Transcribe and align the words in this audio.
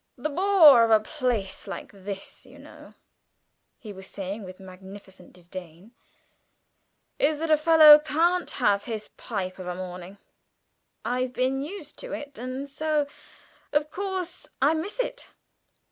"The 0.17 0.29
bore 0.31 0.83
of 0.83 0.89
a 0.89 0.99
place 0.99 1.67
like 1.67 1.91
this, 1.91 2.43
you 2.43 2.57
know," 2.57 2.95
he 3.77 3.93
was 3.93 4.07
saying 4.07 4.43
with 4.45 4.59
magnificent 4.59 5.31
disdain, 5.31 5.91
"is 7.19 7.37
that 7.37 7.51
a 7.51 7.55
fellow 7.55 7.99
can't 7.99 8.49
have 8.49 8.85
his 8.85 9.09
pipe 9.09 9.59
of 9.59 9.67
a 9.67 9.75
morning. 9.75 10.17
I've 11.05 11.33
been 11.33 11.61
used 11.61 11.99
to 11.99 12.13
it, 12.13 12.39
and 12.39 12.67
so, 12.67 13.05
of 13.71 13.91
course, 13.91 14.47
I 14.59 14.73
miss 14.73 14.99
it. 14.99 15.27